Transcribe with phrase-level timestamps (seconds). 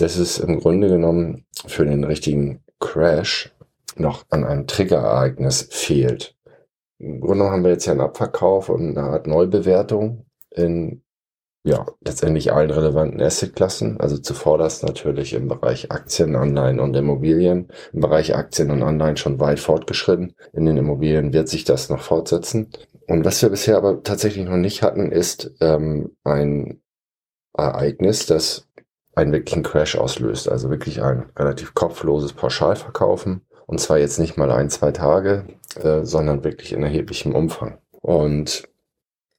[0.00, 3.52] dass es im Grunde genommen für den richtigen Crash
[3.96, 6.36] noch an einem Triggerereignis fehlt.
[6.98, 11.02] Im Grunde genommen haben wir jetzt ja einen Abverkauf und eine Art Neubewertung in
[11.64, 14.00] ja, letztendlich allen relevanten Assetklassen.
[14.00, 17.68] Also zuvorderst natürlich im Bereich Aktien, Anleihen und Immobilien.
[17.92, 20.34] Im Bereich Aktien und Anleihen schon weit fortgeschritten.
[20.52, 22.70] In den Immobilien wird sich das noch fortsetzen.
[23.06, 26.80] Und was wir bisher aber tatsächlich noch nicht hatten, ist ähm, ein
[27.54, 28.67] Ereignis, das
[29.18, 30.48] einen wirklichen Crash auslöst.
[30.48, 33.42] Also wirklich ein relativ kopfloses Pauschalverkaufen.
[33.66, 35.44] Und zwar jetzt nicht mal ein, zwei Tage,
[35.82, 37.78] äh, sondern wirklich in erheblichem Umfang.
[38.00, 38.62] Und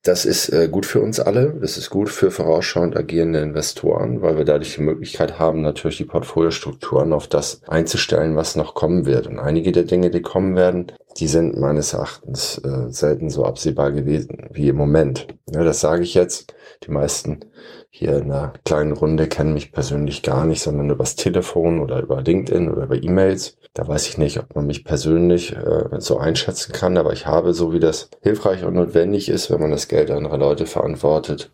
[0.03, 1.57] das ist äh, gut für uns alle.
[1.59, 6.05] Das ist gut für vorausschauend agierende Investoren, weil wir dadurch die Möglichkeit haben, natürlich die
[6.05, 9.27] Portfoliostrukturen auf das einzustellen, was noch kommen wird.
[9.27, 13.91] Und einige der Dinge, die kommen werden, die sind meines Erachtens äh, selten so absehbar
[13.91, 15.27] gewesen wie im Moment.
[15.51, 16.53] Ja, das sage ich jetzt.
[16.85, 17.41] Die meisten
[17.89, 22.21] hier in einer kleinen Runde kennen mich persönlich gar nicht, sondern übers Telefon oder über
[22.21, 23.57] LinkedIn oder über E-Mails.
[23.73, 27.53] Da weiß ich nicht, ob man mich persönlich äh, so einschätzen kann, aber ich habe,
[27.53, 31.51] so wie das hilfreich und notwendig ist, wenn man das Geld anderer Leute verantwortet,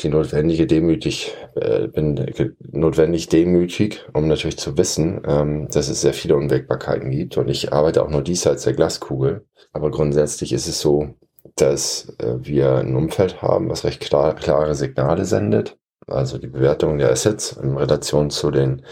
[0.00, 2.26] die notwendige demütig, äh, bin
[2.70, 7.72] notwendig demütig, um natürlich zu wissen, ähm, dass es sehr viele Unwägbarkeiten gibt und ich
[7.72, 9.46] arbeite auch nur diesseits der Glaskugel.
[9.72, 11.14] Aber grundsätzlich ist es so,
[11.54, 15.78] dass äh, wir ein Umfeld haben, was recht klar, klare Signale sendet.
[16.06, 18.82] Also die Bewertung der Assets in Relation zu den,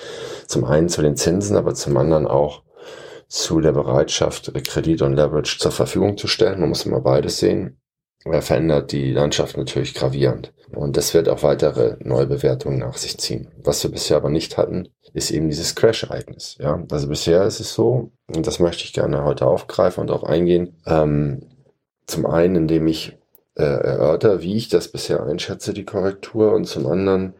[0.47, 2.63] zum einen zu den Zinsen, aber zum anderen auch
[3.29, 6.61] zu der Bereitschaft, Kredit und Leverage zur Verfügung zu stellen.
[6.61, 7.81] Man muss immer beides sehen.
[8.25, 10.53] Er verändert die Landschaft natürlich gravierend.
[10.75, 13.49] Und das wird auch weitere Neubewertungen nach sich ziehen.
[13.63, 16.57] Was wir bisher aber nicht hatten, ist eben dieses Crash-Ereignis.
[16.59, 20.25] Ja, also bisher ist es so, und das möchte ich gerne heute aufgreifen und darauf
[20.25, 21.47] eingehen, ähm,
[22.07, 23.17] zum einen, indem ich
[23.57, 27.35] äh, erörter, wie ich das bisher einschätze, die Korrektur, und zum anderen,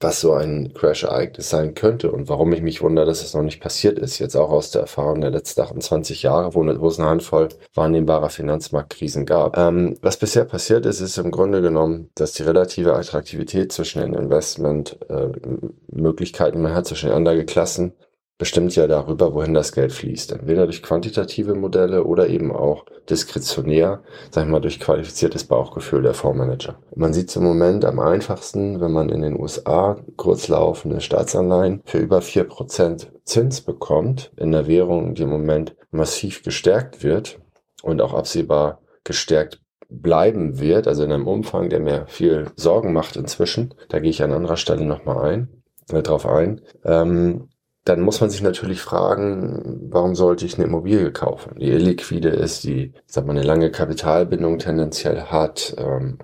[0.00, 3.60] was so ein Crash-Ereignis sein könnte und warum ich mich wundere, dass es noch nicht
[3.60, 4.18] passiert ist.
[4.18, 8.30] Jetzt auch aus der Erfahrung der letzten 28 Jahre, wo, wo es eine Handvoll wahrnehmbarer
[8.30, 9.58] Finanzmarktkrisen gab.
[9.58, 14.14] Ähm, was bisher passiert ist, ist im Grunde genommen, dass die relative Attraktivität zwischen den
[14.14, 17.92] Investmentmöglichkeiten, äh, man hat zwischen den Anlageklassen,
[18.40, 20.32] bestimmt ja darüber, wohin das Geld fließt.
[20.32, 26.14] Entweder durch quantitative Modelle oder eben auch diskretionär, sag ich mal, durch qualifiziertes Bauchgefühl der
[26.14, 26.76] Fondsmanager.
[26.96, 31.98] Man sieht es im Moment am einfachsten, wenn man in den USA kurzlaufende Staatsanleihen für
[31.98, 37.38] über vier Prozent Zins bekommt, in der Währung, die im Moment massiv gestärkt wird
[37.82, 43.16] und auch absehbar gestärkt bleiben wird, also in einem Umfang, der mir viel Sorgen macht
[43.16, 43.74] inzwischen.
[43.90, 45.62] Da gehe ich an anderer Stelle nochmal ein,
[45.92, 46.62] äh, drauf ein.
[46.84, 47.50] Ähm,
[47.90, 52.62] dann muss man sich natürlich fragen, warum sollte ich eine Immobilie kaufen, die illiquide ist,
[52.62, 56.18] die, sag mal, eine lange Kapitalbindung tendenziell hat ähm,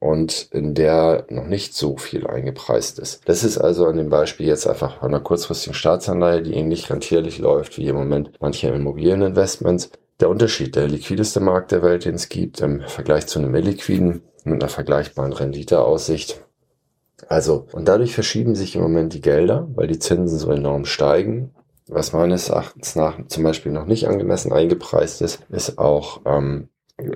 [0.00, 3.22] und in der noch nicht so viel eingepreist ist.
[3.28, 7.78] Das ist also an dem Beispiel jetzt einfach einer kurzfristigen Staatsanleihe, die ähnlich rentierlich läuft
[7.78, 9.90] wie im Moment manche Immobilieninvestments.
[10.18, 14.22] Der Unterschied, der liquideste Markt der Welt, den es gibt, im Vergleich zu einem illiquiden
[14.42, 16.43] mit einer vergleichbaren Renditeaussicht,
[17.28, 21.54] also, und dadurch verschieben sich im Moment die Gelder, weil die Zinsen so enorm steigen.
[21.86, 26.68] Was meines Erachtens nach zum Beispiel noch nicht angemessen eingepreist ist, ist auch ähm,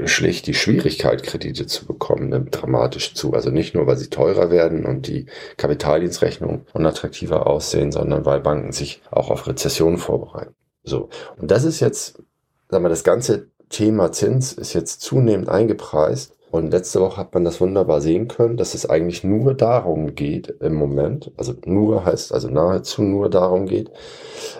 [0.04, 3.32] schlicht die Schwierigkeit, Kredite zu bekommen, nimmt dramatisch zu.
[3.32, 5.26] Also nicht nur, weil sie teurer werden und die
[5.56, 10.54] Kapitaldienstrechnungen unattraktiver aussehen, sondern weil Banken sich auch auf Rezessionen vorbereiten.
[10.82, 11.08] So.
[11.38, 12.22] Und das ist jetzt,
[12.68, 17.44] sagen wir, das ganze Thema Zins ist jetzt zunehmend eingepreist und letzte Woche hat man
[17.44, 22.32] das wunderbar sehen können, dass es eigentlich nur darum geht im Moment, also nur heißt
[22.32, 23.90] also nahezu nur darum geht,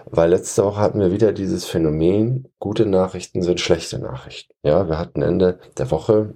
[0.06, 4.52] weil letzte Woche hatten wir wieder dieses Phänomen, gute Nachrichten sind schlechte Nachrichten.
[4.62, 6.34] Ja, wir hatten Ende der Woche,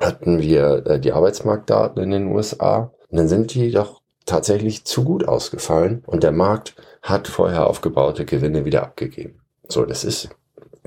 [0.00, 5.04] hatten wir äh, die Arbeitsmarktdaten in den USA und dann sind die doch tatsächlich zu
[5.04, 9.40] gut ausgefallen und der Markt hat vorher aufgebaute Gewinne wieder abgegeben.
[9.68, 10.30] So, das ist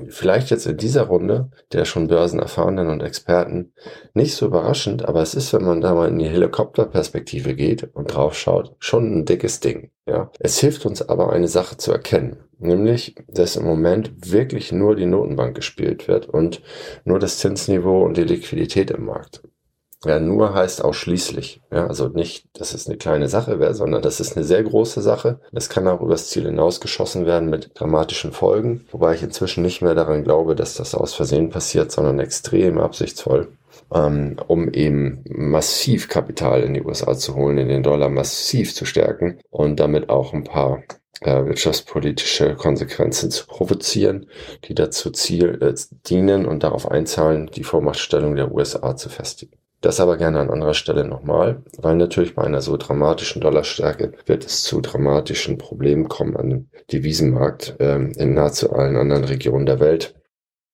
[0.08, 3.72] vielleicht jetzt in dieser Runde der schon Börsenerfahrenen und Experten
[4.14, 8.14] nicht so überraschend, aber es ist, wenn man da mal in die Helikopterperspektive geht und
[8.14, 9.90] drauf schaut, schon ein dickes Ding.
[10.06, 14.94] Ja, es hilft uns aber eine Sache zu erkennen, nämlich, dass im Moment wirklich nur
[14.94, 16.62] die Notenbank gespielt wird und
[17.04, 19.42] nur das Zinsniveau und die Liquidität im Markt.
[20.04, 21.62] Ja, nur heißt ausschließlich.
[21.72, 25.00] Ja, also nicht, dass es eine kleine Sache wäre, sondern das ist eine sehr große
[25.00, 25.40] Sache.
[25.52, 29.94] Es kann auch übers Ziel hinausgeschossen werden mit dramatischen Folgen, wobei ich inzwischen nicht mehr
[29.94, 33.48] daran glaube, dass das aus Versehen passiert, sondern extrem absichtsvoll,
[33.92, 38.84] ähm, um eben massiv Kapital in die USA zu holen, in den Dollar massiv zu
[38.84, 40.82] stärken und damit auch ein paar
[41.22, 44.26] äh, wirtschaftspolitische Konsequenzen zu provozieren,
[44.64, 45.74] die dazu Ziel, äh,
[46.08, 49.56] dienen und darauf einzahlen, die Vormachtstellung der USA zu festigen.
[49.80, 54.44] Das aber gerne an anderer Stelle nochmal, weil natürlich bei einer so dramatischen Dollarstärke wird
[54.44, 59.80] es zu dramatischen Problemen kommen an dem Devisenmarkt ähm, in nahezu allen anderen Regionen der
[59.80, 60.14] Welt.